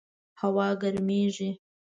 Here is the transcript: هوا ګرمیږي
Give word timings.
هوا 0.41 0.67
ګرمیږي 0.81 1.49